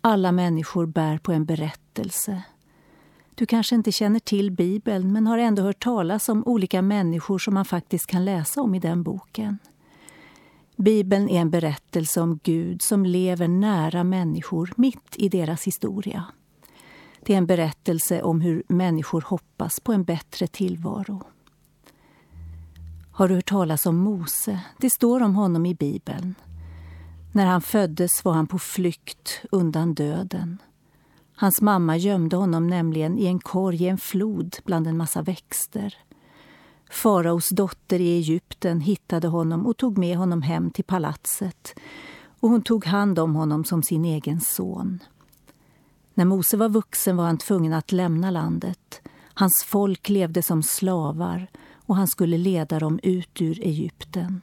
Alla 0.00 0.32
människor 0.32 0.86
bär 0.86 1.18
på 1.18 1.32
en 1.32 1.44
berättelse. 1.44 2.42
Du 3.34 3.46
kanske 3.46 3.74
inte 3.74 3.92
känner 3.92 4.20
till 4.20 4.50
Bibeln 4.50 5.12
men 5.12 5.26
har 5.26 5.38
ändå 5.38 5.62
hört 5.62 5.84
talas 5.84 6.28
om 6.28 6.46
olika 6.46 6.82
människor 6.82 7.38
som 7.38 7.54
man 7.54 7.64
faktiskt 7.64 8.06
kan 8.06 8.24
läsa 8.24 8.62
om 8.62 8.74
i 8.74 8.78
den 8.78 9.02
boken. 9.02 9.58
Bibeln 10.76 11.28
är 11.28 11.40
en 11.40 11.50
berättelse 11.50 12.20
om 12.20 12.40
Gud 12.42 12.82
som 12.82 13.06
lever 13.06 13.48
nära 13.48 14.04
människor 14.04 14.72
mitt 14.76 15.16
i 15.16 15.28
deras 15.28 15.64
historia. 15.64 16.24
Det 17.20 17.34
är 17.34 17.38
en 17.38 17.46
berättelse 17.46 18.22
om 18.22 18.40
hur 18.40 18.62
människor 18.68 19.24
hoppas 19.26 19.80
på 19.80 19.92
en 19.92 20.04
bättre 20.04 20.46
tillvaro. 20.46 21.22
Har 23.12 23.28
du 23.28 23.34
hört 23.34 23.48
talas 23.48 23.86
om 23.86 23.96
Mose? 23.96 24.60
Det 24.78 24.90
står 24.90 25.22
om 25.22 25.34
honom 25.34 25.66
i 25.66 25.74
Bibeln. 25.74 26.34
När 27.32 27.46
han 27.46 27.62
föddes 27.62 28.24
var 28.24 28.32
han 28.32 28.46
på 28.46 28.58
flykt 28.58 29.44
undan 29.52 29.94
döden. 29.94 30.58
Hans 31.36 31.60
mamma 31.60 31.96
gömde 31.96 32.36
honom 32.36 32.66
nämligen 32.66 33.18
i 33.18 33.26
en 33.26 33.38
korg 33.38 33.82
i 33.82 33.88
en 33.88 33.98
flod 33.98 34.56
bland 34.64 34.86
en 34.86 34.96
massa 34.96 35.22
växter. 35.22 35.94
Faraos 36.90 37.48
dotter 37.48 38.00
i 38.00 38.16
Egypten 38.16 38.80
hittade 38.80 39.28
honom 39.28 39.66
och 39.66 39.76
tog 39.76 39.98
med 39.98 40.16
honom 40.16 40.42
hem 40.42 40.70
till 40.70 40.84
palatset 40.84 41.74
och 42.40 42.50
hon 42.50 42.62
tog 42.62 42.84
hand 42.84 43.18
om 43.18 43.34
honom 43.34 43.64
som 43.64 43.82
sin 43.82 44.04
egen 44.04 44.40
son. 44.40 44.98
När 46.14 46.24
Mose 46.24 46.56
var 46.56 46.68
vuxen 46.68 47.16
var 47.16 47.24
han 47.24 47.38
tvungen 47.38 47.72
att 47.72 47.92
lämna 47.92 48.30
landet. 48.30 49.00
Hans 49.34 49.64
folk 49.66 50.08
levde 50.08 50.42
som 50.42 50.62
slavar 50.62 51.46
och 51.86 51.96
han 51.96 52.08
skulle 52.08 52.38
leda 52.38 52.78
dem 52.78 53.00
ut 53.02 53.42
ur 53.42 53.60
Egypten. 53.62 54.40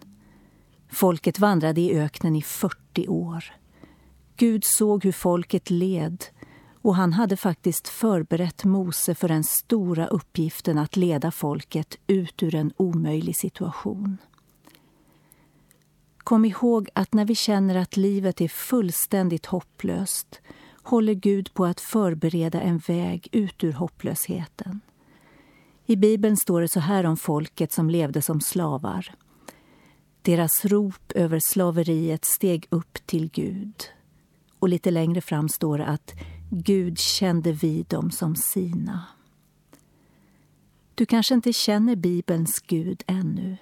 Folket 0.89 1.39
vandrade 1.39 1.81
i 1.81 2.00
öknen 2.00 2.36
i 2.36 2.41
40 2.41 3.07
år. 3.07 3.45
Gud 4.36 4.63
såg 4.65 5.03
hur 5.03 5.12
folket 5.12 5.69
led 5.69 6.24
och 6.81 6.95
han 6.95 7.13
hade 7.13 7.38
faktiskt 7.38 7.88
förberett 7.88 8.63
Mose 8.63 9.15
för 9.15 9.27
den 9.27 9.43
stora 9.43 10.07
uppgiften 10.07 10.77
att 10.77 10.95
leda 10.95 11.31
folket 11.31 11.97
ut 12.07 12.43
ur 12.43 12.55
en 12.55 12.73
omöjlig 12.77 13.35
situation. 13.35 14.17
Kom 16.17 16.45
ihåg 16.45 16.89
att 16.93 17.13
när 17.13 17.25
vi 17.25 17.35
känner 17.35 17.75
att 17.75 17.97
livet 17.97 18.41
är 18.41 18.47
fullständigt 18.47 19.45
hopplöst 19.45 20.41
håller 20.83 21.13
Gud 21.13 21.53
på 21.53 21.65
att 21.65 21.81
förbereda 21.81 22.61
en 22.61 22.77
väg 22.77 23.27
ut 23.31 23.63
ur 23.63 23.73
hopplösheten. 23.73 24.81
I 25.85 25.95
Bibeln 25.95 26.38
står 26.38 26.61
det 26.61 26.67
så 26.67 26.79
här 26.79 27.05
om 27.05 27.17
folket 27.17 27.71
som 27.71 27.89
levde 27.89 28.21
som 28.21 28.41
slavar. 28.41 29.15
Deras 30.21 30.65
rop 30.65 31.11
över 31.11 31.39
slaveriet 31.39 32.25
steg 32.25 32.67
upp 32.70 32.98
till 33.05 33.29
Gud. 33.29 33.83
Och 34.59 34.70
lite 34.70 34.91
längre 34.91 35.22
fram 35.22 35.50
står 35.50 35.77
det 35.77 35.85
att 35.85 36.13
Gud 36.53 37.00
kände 37.00 37.51
vi 37.51 37.85
dem 37.90 38.11
som 38.11 38.35
sina. 38.35 39.05
Du 40.96 41.05
kanske 41.05 41.33
inte 41.33 41.53
känner 41.53 41.96
Bibelns 41.96 42.59
Gud 42.59 43.03
ännu. 43.07 43.57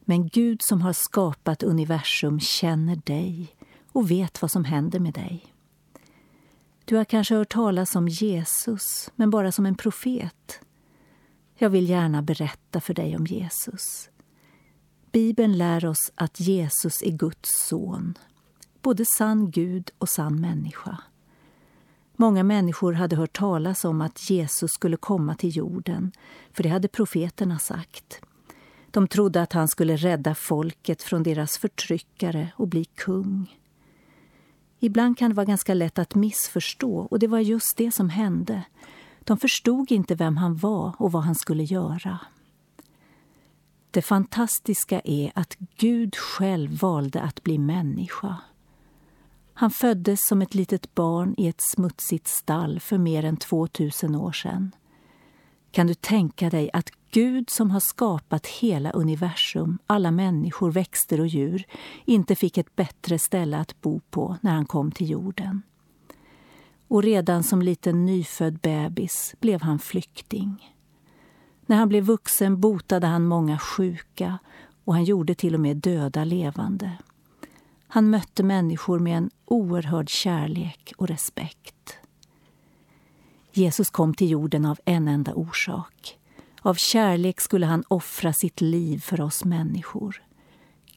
Men 0.00 0.28
Gud 0.28 0.60
som 0.62 0.82
har 0.82 0.92
skapat 0.92 1.62
universum 1.62 2.40
känner 2.40 2.96
dig 2.96 3.56
och 3.92 4.10
vet 4.10 4.42
vad 4.42 4.50
som 4.50 4.64
händer 4.64 5.00
med 5.00 5.14
dig. 5.14 5.54
Du 6.84 6.96
har 6.96 7.04
kanske 7.04 7.34
hört 7.34 7.52
talas 7.52 7.96
om 7.96 8.08
Jesus, 8.08 9.10
men 9.16 9.30
bara 9.30 9.52
som 9.52 9.66
en 9.66 9.74
profet. 9.74 10.60
Jag 11.54 11.70
vill 11.70 11.88
gärna 11.88 12.22
berätta 12.22 12.80
för 12.80 12.94
dig 12.94 13.16
om 13.16 13.26
Jesus. 13.26 14.08
Bibeln 15.12 15.58
lär 15.58 15.84
oss 15.84 16.12
att 16.14 16.40
Jesus 16.40 17.02
är 17.02 17.10
Guds 17.10 17.50
son, 17.68 18.14
både 18.82 19.04
sann 19.18 19.50
Gud 19.50 19.90
och 19.98 20.08
sann 20.08 20.40
människa. 20.40 20.98
Många 22.16 22.42
människor 22.42 22.92
hade 22.92 23.16
hört 23.16 23.38
talas 23.38 23.84
om 23.84 24.00
att 24.00 24.30
Jesus 24.30 24.70
skulle 24.70 24.96
komma 24.96 25.34
till 25.34 25.56
jorden, 25.56 26.12
för 26.52 26.62
det 26.62 26.68
hade 26.68 26.88
profeterna 26.88 27.58
sagt. 27.58 28.20
De 28.90 29.08
trodde 29.08 29.42
att 29.42 29.52
han 29.52 29.68
skulle 29.68 29.96
rädda 29.96 30.34
folket 30.34 31.02
från 31.02 31.22
deras 31.22 31.58
förtryckare 31.58 32.48
och 32.56 32.68
bli 32.68 32.84
kung. 32.84 33.58
Ibland 34.80 35.18
kan 35.18 35.30
det 35.30 35.36
vara 35.36 35.46
ganska 35.46 35.74
lätt 35.74 35.98
att 35.98 36.14
missförstå 36.14 36.96
och 36.96 37.18
det 37.18 37.26
var 37.26 37.38
just 37.38 37.76
det 37.76 37.94
som 37.94 38.08
hände. 38.10 38.62
De 39.24 39.38
förstod 39.38 39.92
inte 39.92 40.14
vem 40.14 40.36
han 40.36 40.56
var 40.56 40.94
och 40.98 41.12
vad 41.12 41.22
han 41.22 41.34
skulle 41.34 41.64
göra. 41.64 42.18
Det 43.90 44.02
fantastiska 44.02 45.00
är 45.04 45.32
att 45.34 45.56
Gud 45.76 46.16
själv 46.16 46.80
valde 46.80 47.20
att 47.22 47.42
bli 47.42 47.58
människa. 47.58 48.36
Han 49.56 49.70
föddes 49.70 50.26
som 50.28 50.42
ett 50.42 50.54
litet 50.54 50.94
barn 50.94 51.34
i 51.38 51.48
ett 51.48 51.60
smutsigt 51.74 52.28
stall 52.28 52.80
för 52.80 52.98
mer 52.98 53.24
än 53.24 53.36
2000 53.36 54.14
år 54.14 54.32
sedan. 54.32 54.74
Kan 55.70 55.86
du 55.86 55.94
tänka 55.94 56.50
dig 56.50 56.70
att 56.72 56.90
Gud 57.10 57.50
som 57.50 57.70
har 57.70 57.80
skapat 57.80 58.46
hela 58.46 58.90
universum, 58.90 59.78
alla 59.86 60.10
människor, 60.10 60.70
växter 60.70 61.20
och 61.20 61.26
djur, 61.26 61.66
inte 62.04 62.34
fick 62.34 62.58
ett 62.58 62.76
bättre 62.76 63.18
ställe 63.18 63.58
att 63.58 63.80
bo 63.80 64.00
på 64.10 64.36
när 64.40 64.50
han 64.50 64.66
kom 64.66 64.90
till 64.90 65.10
jorden? 65.10 65.62
Och 66.88 67.02
redan 67.02 67.42
som 67.42 67.62
liten 67.62 68.06
nyfödd 68.06 68.58
bebis 68.58 69.34
blev 69.40 69.62
han 69.62 69.78
flykting. 69.78 70.74
När 71.66 71.76
han 71.76 71.88
blev 71.88 72.04
vuxen 72.04 72.60
botade 72.60 73.06
han 73.06 73.26
många 73.26 73.58
sjuka 73.58 74.38
och 74.84 74.94
han 74.94 75.04
gjorde 75.04 75.34
till 75.34 75.54
och 75.54 75.60
med 75.60 75.76
döda 75.76 76.24
levande. 76.24 76.92
Han 77.94 78.10
mötte 78.10 78.42
människor 78.42 78.98
med 78.98 79.16
en 79.16 79.30
oerhörd 79.44 80.08
kärlek 80.08 80.92
och 80.96 81.08
respekt. 81.08 81.96
Jesus 83.52 83.90
kom 83.90 84.14
till 84.14 84.30
jorden 84.30 84.64
av 84.64 84.78
en 84.84 85.08
enda 85.08 85.34
orsak. 85.34 86.18
Av 86.60 86.74
kärlek 86.74 87.40
skulle 87.40 87.66
han 87.66 87.84
offra 87.88 88.32
sitt 88.32 88.60
liv 88.60 88.98
för 88.98 89.20
oss 89.20 89.44
människor. 89.44 90.22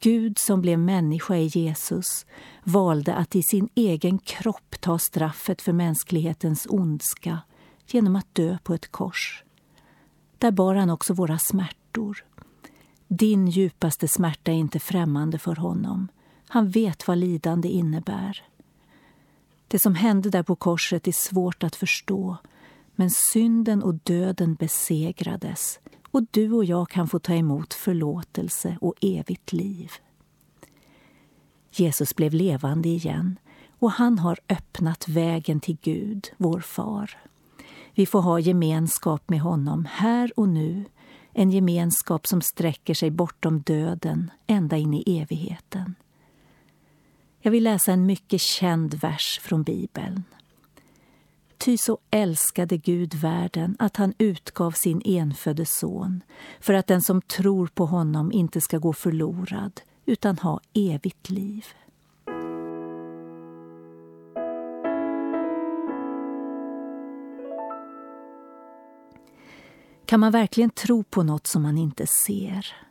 Gud 0.00 0.38
som 0.38 0.60
blev 0.60 0.78
människa 0.78 1.36
i 1.36 1.46
Jesus 1.46 2.26
valde 2.64 3.14
att 3.14 3.36
i 3.36 3.42
sin 3.42 3.68
egen 3.74 4.18
kropp 4.18 4.80
ta 4.80 4.98
straffet 4.98 5.62
för 5.62 5.72
mänsklighetens 5.72 6.66
ondska 6.70 7.38
genom 7.86 8.16
att 8.16 8.34
dö 8.34 8.58
på 8.62 8.74
ett 8.74 8.92
kors. 8.92 9.44
Där 10.38 10.50
bar 10.50 10.74
han 10.74 10.90
också 10.90 11.14
våra 11.14 11.38
smärtor. 11.38 12.24
Din 13.08 13.48
djupaste 13.48 14.08
smärta 14.08 14.52
är 14.52 14.56
inte 14.56 14.78
främmande 14.78 15.38
för 15.38 15.56
honom. 15.56 16.08
Han 16.48 16.68
vet 16.68 17.08
vad 17.08 17.18
lidande 17.18 17.68
innebär. 17.68 18.42
Det 19.68 19.78
som 19.78 19.94
hände 19.94 20.30
där 20.30 20.42
på 20.42 20.56
korset 20.56 21.08
är 21.08 21.12
svårt 21.12 21.62
att 21.62 21.76
förstå 21.76 22.36
men 22.94 23.10
synden 23.10 23.82
och 23.82 23.94
döden 23.94 24.54
besegrades 24.54 25.80
och 26.10 26.22
du 26.30 26.52
och 26.52 26.64
jag 26.64 26.88
kan 26.88 27.08
få 27.08 27.18
ta 27.18 27.34
emot 27.34 27.74
förlåtelse 27.74 28.78
och 28.80 28.94
evigt 29.00 29.52
liv. 29.52 29.92
Jesus 31.70 32.16
blev 32.16 32.34
levande 32.34 32.88
igen 32.88 33.38
och 33.78 33.92
han 33.92 34.18
har 34.18 34.38
öppnat 34.48 35.08
vägen 35.08 35.60
till 35.60 35.76
Gud, 35.82 36.30
vår 36.36 36.60
far. 36.60 37.18
Vi 37.94 38.06
får 38.06 38.20
ha 38.20 38.40
gemenskap 38.40 39.28
med 39.28 39.40
honom 39.40 39.88
här 39.90 40.32
och 40.36 40.48
nu, 40.48 40.84
en 41.32 41.50
gemenskap 41.50 42.26
som 42.26 42.40
sträcker 42.40 42.94
sig 42.94 43.10
bortom 43.10 43.60
döden, 43.60 44.30
ända 44.46 44.76
in 44.76 44.94
i 44.94 45.20
evigheten. 45.20 45.94
Jag 47.40 47.50
vill 47.50 47.64
läsa 47.64 47.92
en 47.92 48.06
mycket 48.06 48.40
känd 48.40 48.94
vers 48.94 49.40
från 49.42 49.62
Bibeln. 49.62 50.24
Ty 51.58 51.76
så 51.76 51.98
älskade 52.10 52.76
Gud 52.76 53.14
världen 53.14 53.76
att 53.78 53.96
han 53.96 54.14
utgav 54.18 54.70
sin 54.70 55.02
enfödde 55.04 55.66
son 55.66 56.20
för 56.60 56.74
att 56.74 56.86
den 56.86 57.02
som 57.02 57.22
tror 57.22 57.66
på 57.66 57.86
honom 57.86 58.32
inte 58.32 58.60
ska 58.60 58.78
gå 58.78 58.92
förlorad 58.92 59.80
utan 60.06 60.38
ha 60.38 60.60
evigt 60.74 61.30
liv. 61.30 61.64
Kan 70.06 70.20
man 70.20 70.32
verkligen 70.32 70.70
tro 70.70 71.02
på 71.02 71.22
något 71.22 71.46
som 71.46 71.62
man 71.62 71.78
inte 71.78 72.06
ser? 72.26 72.87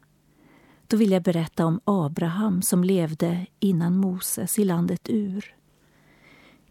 Då 0.87 0.97
vill 0.97 1.11
jag 1.11 1.23
berätta 1.23 1.65
om 1.65 1.79
Abraham 1.85 2.61
som 2.61 2.83
levde 2.83 3.45
innan 3.59 3.97
Moses 3.97 4.59
i 4.59 4.63
landet 4.65 5.09
Ur. 5.09 5.55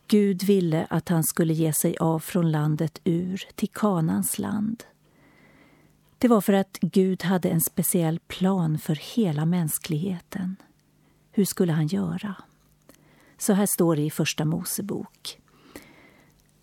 Gud 0.09 0.42
ville 0.42 0.87
att 0.90 1.09
han 1.09 1.24
skulle 1.24 1.55
ge 1.55 1.72
sig 1.72 1.96
av 1.96 2.18
från 2.18 2.50
landet 2.50 3.00
Ur 3.05 3.42
till 3.55 3.68
Kanans 3.68 4.38
land. 4.38 4.85
Det 6.18 6.29
var 6.29 6.40
för 6.40 6.52
att 6.52 6.79
Gud 6.81 7.22
hade 7.22 7.48
en 7.48 7.61
speciell 7.61 8.18
plan 8.18 8.79
för 8.79 8.94
hela 9.14 9.46
mänskligheten. 9.46 10.57
Hur 11.33 11.44
skulle 11.44 11.72
han 11.72 11.87
göra? 11.87 12.35
Så 13.38 13.52
här 13.52 13.66
står 13.66 13.96
det 13.96 14.02
i 14.02 14.11
Första 14.11 14.44
Mosebok. 14.44 15.38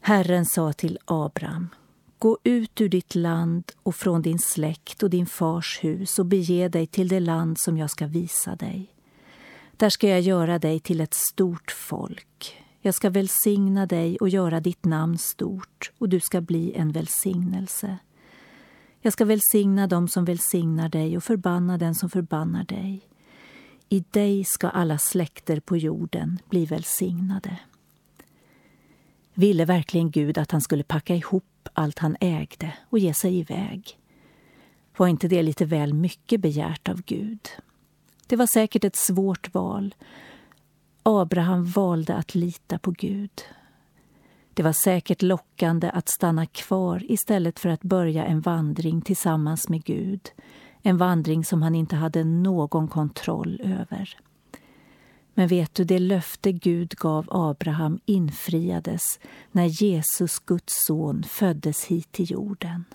Herren 0.02 0.46
sa 0.46 0.74
till 0.74 1.00
Abraham 1.06 1.70
Gå 2.24 2.38
ut 2.44 2.82
ur 2.82 2.90
ditt 2.90 3.16
land 3.16 3.72
och 3.84 3.96
från 3.96 4.22
din 4.22 4.40
släkt 4.40 5.04
och 5.04 5.10
din 5.10 5.26
fars 5.26 5.80
hus 5.84 6.20
och 6.20 6.26
bege 6.26 6.68
dig 6.68 6.88
till 6.88 7.08
det 7.08 7.20
land 7.20 7.60
som 7.60 7.78
jag 7.78 7.90
ska 7.90 8.08
visa 8.08 8.56
dig. 8.56 8.94
Där 9.78 9.90
ska 9.90 10.10
jag 10.10 10.22
göra 10.22 10.60
dig 10.60 10.80
till 10.80 11.02
ett 11.02 11.14
stort 11.14 11.72
folk. 11.72 12.64
Jag 12.82 12.96
ska 12.96 13.10
välsigna 13.10 13.86
dig 13.86 14.18
och 14.18 14.30
göra 14.30 14.60
ditt 14.60 14.86
namn 14.86 15.18
stort 15.18 15.92
och 15.98 16.10
du 16.10 16.20
ska 16.20 16.42
bli 16.42 16.74
en 16.76 16.92
välsignelse. 16.92 17.98
Jag 19.02 19.14
ska 19.14 19.26
välsigna 19.26 19.88
dem 19.88 20.08
som 20.08 20.26
välsignar 20.26 20.90
dig 20.90 21.18
och 21.18 21.24
förbanna 21.24 21.78
den 21.78 21.96
som 21.96 22.10
förbannar 22.10 22.64
dig. 22.64 23.02
I 23.90 24.00
dig 24.12 24.44
ska 24.44 24.70
alla 24.70 24.98
släkter 24.98 25.60
på 25.60 25.78
jorden 25.78 26.40
bli 26.50 26.66
välsignade. 26.66 27.60
Ville 29.34 29.66
verkligen 29.66 30.12
Gud 30.12 30.38
att 30.38 30.52
han 30.52 30.62
skulle 30.62 30.84
packa 30.84 31.16
ihop 31.16 31.44
allt 31.74 32.00
han 32.00 32.18
ägde 32.20 32.74
och 32.90 33.00
ge 33.00 33.14
sig 33.14 33.40
iväg? 33.40 34.00
Var 34.98 35.08
inte 35.08 35.28
det 35.28 35.44
lite 35.44 35.66
väl 35.66 35.94
mycket 35.94 36.42
begärt 36.42 36.90
av 36.90 37.02
Gud? 37.02 37.50
Det 38.28 38.36
var 38.36 38.48
säkert 38.54 38.84
ett 38.84 38.96
svårt 38.96 39.54
val. 39.54 39.96
Abraham 41.04 41.66
valde 41.66 42.16
att 42.16 42.36
lita 42.36 42.80
på 42.80 42.92
Gud. 42.92 43.42
Det 44.54 44.64
var 44.64 44.74
säkert 44.74 45.22
lockande 45.22 45.90
att 45.90 46.10
stanna 46.10 46.46
kvar 46.46 47.12
istället 47.12 47.60
för 47.60 47.70
att 47.70 47.84
börja 47.84 48.26
en 48.26 48.42
vandring 48.42 49.02
tillsammans 49.02 49.70
med 49.70 49.84
Gud. 49.84 50.30
En 50.82 50.98
vandring 50.98 51.46
som 51.46 51.62
han 51.62 51.76
inte 51.76 51.96
hade 51.96 52.24
någon 52.24 52.88
kontroll 52.88 53.62
över. 53.64 54.18
Men 55.34 55.48
vet 55.48 55.76
du, 55.76 55.84
det 55.84 56.00
löfte 56.00 56.52
Gud 56.52 56.96
gav 56.96 57.28
Abraham 57.32 58.00
infriades 58.06 59.02
när 59.52 59.66
Jesus, 59.66 60.40
Guds 60.40 60.74
son, 60.88 61.24
föddes 61.24 61.86
hit 61.86 62.12
till 62.12 62.32
jorden. 62.32 62.86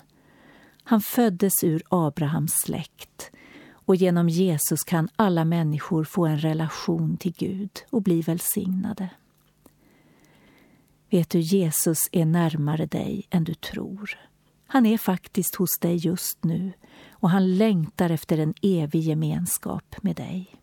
Han 0.83 1.01
föddes 1.01 1.63
ur 1.63 1.83
Abrahams 1.89 2.53
släkt 2.65 3.31
och 3.71 3.95
genom 3.95 4.29
Jesus 4.29 4.83
kan 4.83 5.09
alla 5.15 5.45
människor 5.45 6.03
få 6.03 6.25
en 6.25 6.39
relation 6.39 7.17
till 7.17 7.33
Gud 7.37 7.71
och 7.89 8.01
bli 8.01 8.21
välsignade. 8.21 9.09
Vet 11.09 11.29
du, 11.29 11.39
Jesus 11.39 11.99
är 12.11 12.25
närmare 12.25 12.85
dig 12.85 13.27
än 13.29 13.43
du 13.43 13.53
tror. 13.53 14.19
Han 14.67 14.85
är 14.85 14.97
faktiskt 14.97 15.55
hos 15.55 15.79
dig 15.79 15.95
just 15.95 16.43
nu 16.43 16.71
och 17.11 17.29
han 17.29 17.57
längtar 17.57 18.09
efter 18.09 18.37
en 18.37 18.53
evig 18.61 19.01
gemenskap 19.01 19.95
med 20.01 20.15
dig. 20.15 20.55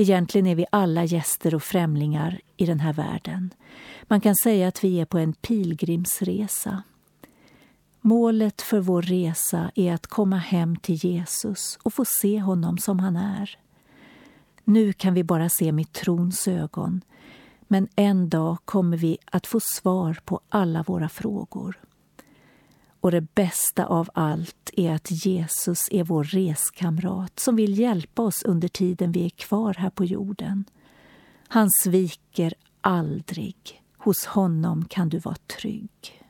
Egentligen 0.00 0.46
är 0.46 0.54
vi 0.54 0.66
alla 0.72 1.04
gäster 1.04 1.54
och 1.54 1.62
främlingar 1.62 2.40
i 2.56 2.66
den 2.66 2.80
här 2.80 2.92
världen. 2.92 3.54
Man 4.02 4.20
kan 4.20 4.34
säga 4.34 4.68
att 4.68 4.84
vi 4.84 5.00
är 5.00 5.04
på 5.04 5.18
en 5.18 5.32
pilgrimsresa. 5.32 6.82
Målet 8.00 8.62
för 8.62 8.80
vår 8.80 9.02
resa 9.02 9.70
är 9.74 9.94
att 9.94 10.06
komma 10.06 10.36
hem 10.36 10.76
till 10.76 10.94
Jesus 10.94 11.78
och 11.82 11.94
få 11.94 12.04
se 12.04 12.40
honom 12.40 12.78
som 12.78 12.98
han 12.98 13.16
är. 13.16 13.58
Nu 14.64 14.92
kan 14.92 15.14
vi 15.14 15.24
bara 15.24 15.48
se 15.48 15.72
med 15.72 15.92
trons 15.92 16.48
ögon, 16.48 17.00
men 17.68 17.88
en 17.96 18.28
dag 18.28 18.58
kommer 18.64 18.96
vi 18.96 19.18
att 19.24 19.46
få 19.46 19.60
svar 19.60 20.18
på 20.24 20.40
alla 20.48 20.82
våra 20.82 21.08
frågor. 21.08 21.78
Och 23.00 23.10
det 23.10 23.34
bästa 23.34 23.86
av 23.86 24.10
allt 24.14 24.70
är 24.76 24.92
att 24.92 25.24
Jesus 25.24 25.88
är 25.90 26.04
vår 26.04 26.24
reskamrat 26.24 27.40
som 27.40 27.56
vill 27.56 27.78
hjälpa 27.78 28.22
oss 28.22 28.42
under 28.42 28.68
tiden 28.68 29.12
vi 29.12 29.24
är 29.24 29.30
kvar 29.30 29.74
här 29.74 29.90
på 29.90 30.04
jorden. 30.04 30.64
Han 31.48 31.68
sviker 31.82 32.54
aldrig. 32.80 33.82
Hos 33.96 34.26
honom 34.26 34.84
kan 34.84 35.08
du 35.08 35.18
vara 35.18 35.36
trygg. 35.36 36.22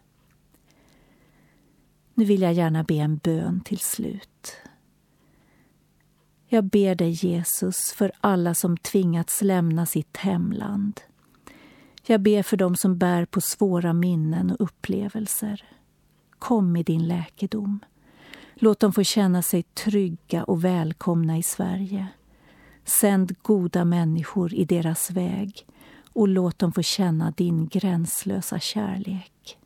Nu 2.15 2.25
vill 2.25 2.43
jag 2.43 2.53
gärna 2.53 2.85
be 2.85 2.95
en 2.95 3.17
bön 3.17 3.61
till 3.61 3.79
slut. 3.79 4.57
Jag 6.49 6.65
ber 6.65 6.95
dig, 6.95 7.11
Jesus, 7.11 7.93
för 7.93 8.13
alla 8.21 8.55
som 8.55 8.77
tvingats 8.77 9.43
lämna 9.43 9.87
sitt 9.87 10.17
hemland. 10.17 11.01
Jag 12.07 12.21
ber 12.21 12.43
för 12.43 12.57
dem 12.57 12.77
som 12.77 12.99
bär 12.99 13.25
på 13.25 13.41
svåra 13.41 13.93
minnen 13.93 14.51
och 14.51 14.61
upplevelser. 14.61 15.65
Kom 16.41 16.73
med 16.73 16.85
din 16.85 17.09
läkedom. 17.09 17.81
Låt 18.55 18.81
dem 18.81 18.93
få 18.93 19.03
känna 19.03 19.43
sig 19.43 19.63
trygga 19.63 20.45
och 20.45 20.65
välkomna 20.65 21.39
i 21.39 21.43
Sverige. 21.43 22.07
Sänd 22.85 23.43
goda 23.43 23.85
människor 23.85 24.55
i 24.55 24.65
deras 24.65 25.11
väg 25.11 25.67
och 26.13 26.29
låt 26.29 26.59
dem 26.59 26.73
få 26.73 26.83
känna 26.83 27.31
din 27.31 27.67
gränslösa 27.67 28.59
kärlek. 28.59 29.59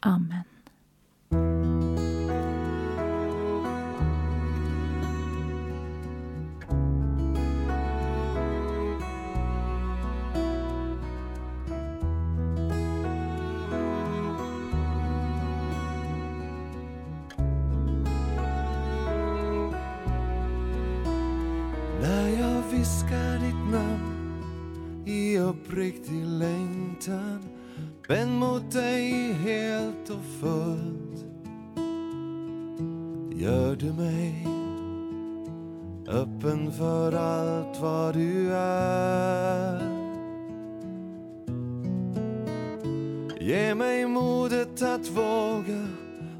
Amen. 0.00 1.75
Viskar 22.78 23.38
ditt 23.38 23.72
namn 23.72 24.42
i 25.06 25.38
uppriktig 25.38 26.24
längtan 26.24 27.38
Vänd 28.08 28.38
mot 28.38 28.72
dig 28.72 29.32
helt 29.32 30.10
och 30.10 30.24
fullt. 30.40 31.24
Gör 33.34 33.76
du 33.76 33.92
mig 33.92 34.46
öppen 36.08 36.72
för 36.72 37.12
allt 37.12 37.80
vad 37.80 38.14
du 38.14 38.52
är. 38.52 39.80
Ge 43.40 43.74
mig 43.74 44.06
modet 44.06 44.82
att 44.82 45.10
våga 45.10 45.86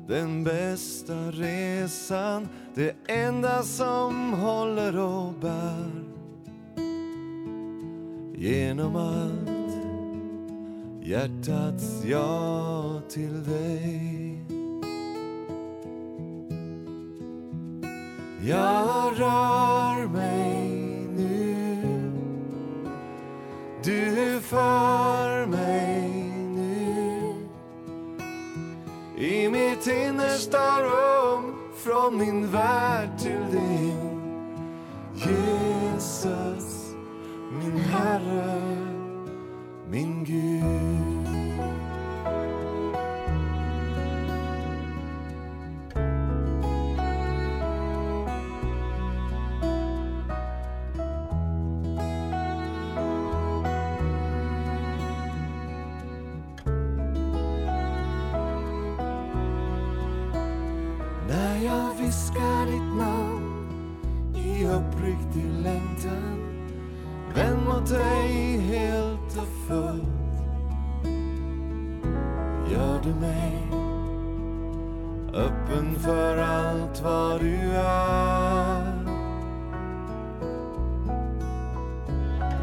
den 0.09 0.45
bästa 0.45 1.15
resan 1.31 2.49
Det 2.75 2.97
enda 3.07 3.63
som 3.63 4.33
håller 4.33 4.99
och 4.99 5.33
bär 5.33 6.06
genom 8.39 8.97
allt 8.97 9.73
hjärtats 11.03 12.05
ja 12.05 13.01
till 13.09 13.45
dig. 13.45 14.43
Jag 18.41 19.21
rör 19.21 20.07
mig 20.09 20.69
nu, 21.17 22.13
du 23.85 24.41
för 24.41 25.47
mig 25.47 26.11
nu. 26.55 27.35
I 29.17 29.49
mitt 29.49 29.87
innersta 29.87 30.83
rum 30.83 31.55
från 31.77 32.19
min 32.19 32.51
värld 32.51 33.19
till 33.19 33.47
din. 33.53 34.17
Jesus 35.15 36.56
min 37.93 38.86
öppen 75.37 75.95
för 76.01 76.39
allt 76.39 77.03
vad 77.03 77.41
du 77.41 77.57
är 77.77 78.93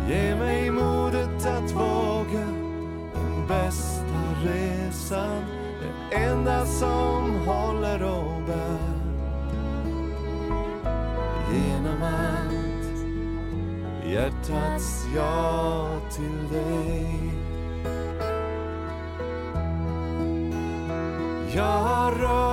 Ge 0.09 0.35
mig 0.35 0.71
modet 0.71 1.45
att 1.45 1.71
våga 1.71 2.45
den 3.13 3.47
bästa 3.47 4.23
resan 4.45 5.43
Det 5.81 6.15
enda 6.15 6.65
som 6.65 7.47
håller 7.47 8.03
och 8.03 8.41
bär 8.47 8.93
Genom 11.53 12.03
allt 12.03 12.63
hjärtats 14.13 15.05
ja 15.15 15.87
till 16.11 16.57
dig. 16.57 17.33
Jag 21.55 22.13
rör 22.19 22.52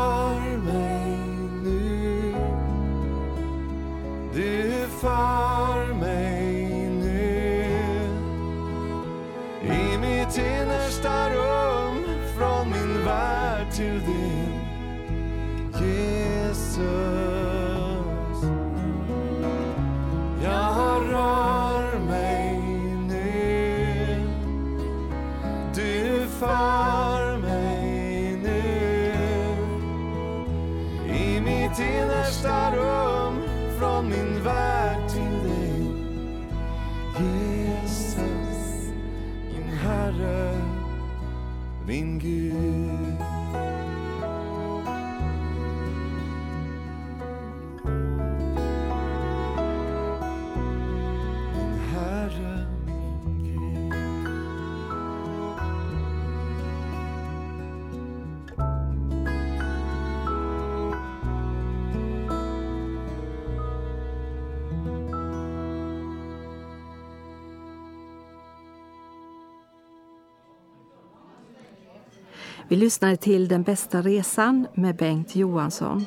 Vi 72.70 72.76
lyssnade 72.76 73.16
till 73.16 73.48
Den 73.48 73.62
bästa 73.62 74.02
resan 74.02 74.66
med 74.74 74.96
Bengt 74.96 75.37
Johansson. 75.37 76.04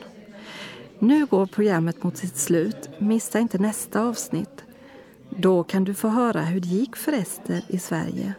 Nu 0.99 1.26
går 1.26 1.45
programmet 1.45 2.04
mot 2.04 2.17
sitt 2.17 2.38
slut. 2.38 2.89
Missa 2.97 3.39
inte 3.39 3.58
nästa 3.58 4.02
avsnitt. 4.02 4.63
Då 5.30 5.63
kan 5.63 5.84
du 5.84 5.93
få 5.93 6.08
höra 6.08 6.41
hur 6.41 6.60
det 6.60 6.67
gick 6.67 6.95
för 6.95 7.13
Ester 7.13 7.62
i 7.67 7.80
Sverige. 7.80 8.34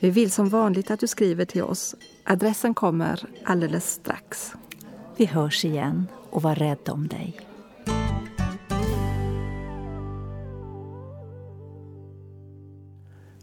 Vi 0.00 0.10
vill 0.10 0.30
som 0.30 0.48
vanligt 0.48 0.90
att 0.90 1.00
du 1.00 1.06
skriver 1.06 1.44
till 1.44 1.62
oss. 1.62 1.94
Adressen 2.24 2.74
kommer 2.74 3.24
alldeles 3.44 3.92
strax. 3.92 4.52
Vi 5.16 5.24
hörs 5.24 5.64
igen 5.64 6.06
och 6.30 6.42
var 6.42 6.54
rädd 6.54 6.88
om 6.88 7.08
dig. 7.08 7.49